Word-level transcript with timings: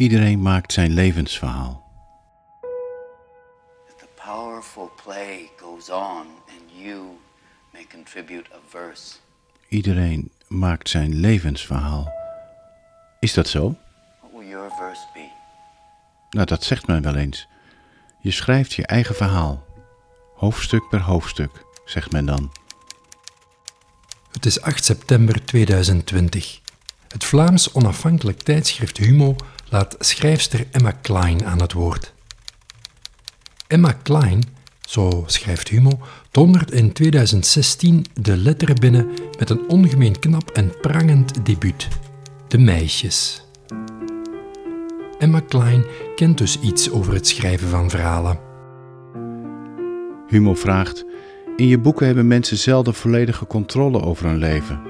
Iedereen 0.00 0.42
maakt 0.42 0.72
zijn 0.72 0.90
levensverhaal. 0.90 1.82
The 3.96 4.08
powerful 4.24 4.90
play 5.04 5.50
goes 5.56 5.90
on 5.90 6.26
and 6.48 6.82
you 6.82 7.18
may 7.72 7.86
contribute 7.90 8.50
a 8.52 8.58
verse. 8.68 9.16
Iedereen 9.68 10.32
maakt 10.48 10.88
zijn 10.88 11.14
levensverhaal. 11.14 12.12
Is 13.18 13.34
dat 13.34 13.48
zo? 13.48 13.76
What 14.20 14.32
will 14.32 14.48
your 14.48 14.70
verse 14.70 15.06
be? 15.14 15.28
Nou, 16.30 16.46
dat 16.46 16.64
zegt 16.64 16.86
men 16.86 17.02
wel 17.02 17.14
eens. 17.14 17.48
Je 18.20 18.30
schrijft 18.30 18.72
je 18.72 18.86
eigen 18.86 19.14
verhaal. 19.14 19.64
Hoofdstuk 20.34 20.88
per 20.88 21.00
hoofdstuk, 21.00 21.64
zegt 21.84 22.12
men 22.12 22.26
dan. 22.26 22.52
Het 24.32 24.46
is 24.46 24.60
8 24.60 24.84
september 24.84 25.44
2020. 25.44 26.59
Het 27.12 27.24
Vlaams 27.24 27.72
onafhankelijk 27.72 28.40
tijdschrift 28.40 28.96
Humo 28.96 29.36
laat 29.68 29.96
schrijfster 29.98 30.66
Emma 30.70 30.90
Klein 30.90 31.46
aan 31.46 31.60
het 31.60 31.72
woord. 31.72 32.12
Emma 33.66 33.92
Klein, 33.92 34.42
zo 34.80 35.24
schrijft 35.26 35.68
Humo, 35.68 35.98
dondert 36.30 36.70
in 36.70 36.92
2016 36.92 38.06
de 38.20 38.36
letteren 38.36 38.80
binnen 38.80 39.10
met 39.38 39.50
een 39.50 39.68
ongemeen 39.68 40.18
knap 40.18 40.50
en 40.50 40.72
prangend 40.80 41.46
debuut: 41.46 41.88
De 42.48 42.58
Meisjes. 42.58 43.42
Emma 45.18 45.40
Klein 45.40 45.84
kent 46.14 46.38
dus 46.38 46.60
iets 46.60 46.90
over 46.90 47.14
het 47.14 47.26
schrijven 47.26 47.68
van 47.68 47.90
verhalen. 47.90 48.38
Humo 50.28 50.54
vraagt: 50.54 51.04
In 51.56 51.66
je 51.66 51.78
boeken 51.78 52.06
hebben 52.06 52.26
mensen 52.26 52.58
zelden 52.58 52.94
volledige 52.94 53.46
controle 53.46 54.02
over 54.02 54.26
hun 54.26 54.38
leven. 54.38 54.89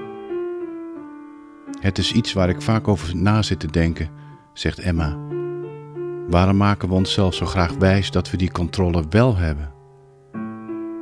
Het 1.81 1.97
is 1.97 2.11
iets 2.11 2.33
waar 2.33 2.49
ik 2.49 2.61
vaak 2.61 2.87
over 2.87 3.15
na 3.15 3.41
zit 3.41 3.59
te 3.59 3.71
denken, 3.71 4.09
zegt 4.53 4.79
Emma. 4.79 5.17
Waarom 6.27 6.57
maken 6.57 6.89
we 6.89 6.95
onszelf 6.95 7.33
zo 7.33 7.45
graag 7.45 7.73
wijs 7.73 8.11
dat 8.11 8.31
we 8.31 8.37
die 8.37 8.51
controle 8.51 9.03
wel 9.09 9.35
hebben? 9.35 9.71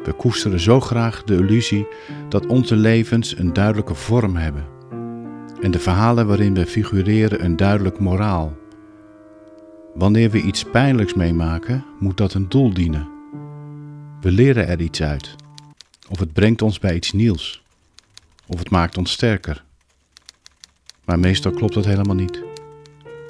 We 0.03 0.13
koesteren 0.17 0.59
zo 0.59 0.79
graag 0.79 1.23
de 1.23 1.35
illusie 1.35 1.87
dat 2.29 2.45
onze 2.45 2.75
levens 2.75 3.37
een 3.37 3.53
duidelijke 3.53 3.93
vorm 3.93 4.35
hebben 4.35 4.65
en 5.61 5.71
de 5.71 5.79
verhalen 5.79 6.27
waarin 6.27 6.53
we 6.53 6.65
figureren 6.65 7.43
een 7.43 7.55
duidelijk 7.55 7.99
moraal. 7.99 8.57
Wanneer 9.93 10.29
we 10.29 10.41
iets 10.41 10.63
pijnlijks 10.63 11.13
meemaken, 11.13 11.85
moet 11.99 12.17
dat 12.17 12.33
een 12.33 12.49
doel 12.49 12.73
dienen. 12.73 13.09
We 14.21 14.31
leren 14.31 14.67
er 14.67 14.81
iets 14.81 15.01
uit, 15.01 15.35
of 16.09 16.19
het 16.19 16.33
brengt 16.33 16.61
ons 16.61 16.79
bij 16.79 16.95
iets 16.95 17.11
nieuws, 17.11 17.63
of 18.47 18.59
het 18.59 18.69
maakt 18.69 18.97
ons 18.97 19.11
sterker. 19.11 19.63
Maar 21.09 21.19
meestal 21.19 21.51
klopt 21.51 21.73
dat 21.73 21.85
helemaal 21.85 22.15
niet. 22.15 22.43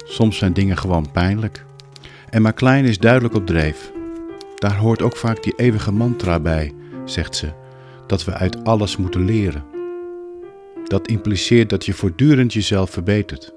Soms 0.04 0.38
zijn 0.38 0.52
dingen 0.52 0.76
gewoon 0.76 1.10
pijnlijk. 1.12 1.64
En 2.30 2.42
maar 2.42 2.52
klein 2.52 2.84
is 2.84 2.98
duidelijk 2.98 3.34
op 3.34 3.46
dreef. 3.46 3.92
Daar 4.54 4.76
hoort 4.76 5.02
ook 5.02 5.16
vaak 5.16 5.42
die 5.42 5.52
eeuwige 5.56 5.92
mantra 5.92 6.40
bij, 6.40 6.74
zegt 7.04 7.36
ze, 7.36 7.52
dat 8.06 8.24
we 8.24 8.32
uit 8.32 8.64
alles 8.64 8.96
moeten 8.96 9.24
leren. 9.24 9.64
Dat 10.84 11.08
impliceert 11.08 11.70
dat 11.70 11.86
je 11.86 11.92
voortdurend 11.92 12.52
jezelf 12.52 12.90
verbetert. 12.90 13.52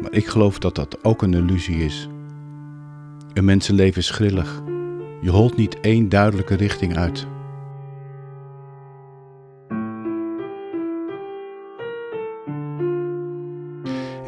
Maar 0.00 0.12
ik 0.12 0.26
geloof 0.26 0.58
dat 0.58 0.74
dat 0.74 1.04
ook 1.04 1.22
een 1.22 1.34
illusie 1.34 1.84
is. 1.84 2.08
Een 3.32 3.44
mensenleven 3.44 4.00
is 4.00 4.10
grillig. 4.10 4.62
Je 5.20 5.30
holt 5.30 5.56
niet 5.56 5.80
één 5.80 6.08
duidelijke 6.08 6.54
richting 6.54 6.96
uit. 6.96 7.26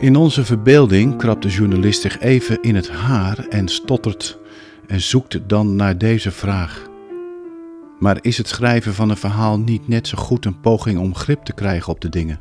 In 0.01 0.17
onze 0.17 0.45
verbeelding 0.45 1.17
krabt 1.17 1.43
de 1.43 1.49
journalist 1.49 2.01
zich 2.01 2.21
even 2.21 2.63
in 2.63 2.75
het 2.75 2.91
haar 2.91 3.47
en 3.49 3.69
stottert 3.69 4.39
en 4.87 5.01
zoekt 5.01 5.49
dan 5.49 5.77
naar 5.77 5.99
deze 5.99 6.31
vraag. 6.31 6.89
Maar 7.99 8.19
is 8.21 8.39
het 8.39 8.49
schrijven 8.49 8.95
van 8.95 9.11
een 9.11 9.17
verhaal 9.17 9.59
niet 9.59 9.89
net 9.89 10.09
zo 10.09 10.19
goed 10.19 10.45
een 10.45 10.61
poging 10.61 10.99
om 10.99 11.15
grip 11.15 11.45
te 11.45 11.53
krijgen 11.53 11.93
op 11.93 12.01
de 12.01 12.09
dingen? 12.09 12.41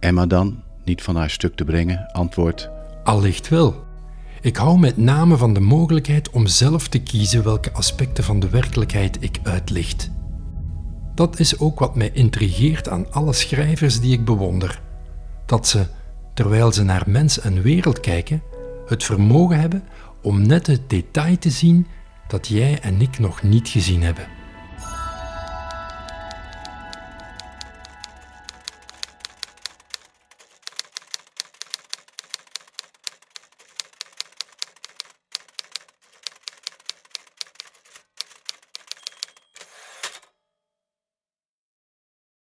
Emma 0.00 0.26
dan, 0.26 0.62
niet 0.84 1.02
van 1.02 1.16
haar 1.16 1.30
stuk 1.30 1.54
te 1.54 1.64
brengen, 1.64 2.12
antwoordt: 2.12 2.70
Allicht 3.04 3.48
wel. 3.48 3.84
Ik 4.40 4.56
hou 4.56 4.78
met 4.78 4.96
name 4.96 5.36
van 5.36 5.54
de 5.54 5.60
mogelijkheid 5.60 6.30
om 6.30 6.46
zelf 6.46 6.88
te 6.88 6.98
kiezen 6.98 7.44
welke 7.44 7.72
aspecten 7.72 8.24
van 8.24 8.40
de 8.40 8.48
werkelijkheid 8.48 9.16
ik 9.20 9.38
uitlicht. 9.42 10.10
Dat 11.14 11.38
is 11.38 11.58
ook 11.58 11.78
wat 11.78 11.96
mij 11.96 12.10
intrigeert 12.12 12.88
aan 12.88 13.12
alle 13.12 13.32
schrijvers 13.32 14.00
die 14.00 14.12
ik 14.12 14.24
bewonder. 14.24 14.82
Dat 15.52 15.66
ze, 15.66 15.86
terwijl 16.34 16.72
ze 16.72 16.82
naar 16.82 17.02
mens 17.06 17.40
en 17.40 17.62
wereld 17.62 18.00
kijken, 18.00 18.42
het 18.86 19.04
vermogen 19.04 19.60
hebben 19.60 19.82
om 20.22 20.46
net 20.46 20.66
het 20.66 20.90
detail 20.90 21.38
te 21.38 21.50
zien 21.50 21.86
dat 22.28 22.46
jij 22.46 22.78
en 22.80 23.00
ik 23.00 23.18
nog 23.18 23.42
niet 23.42 23.68
gezien 23.68 24.02
hebben. 24.02 24.26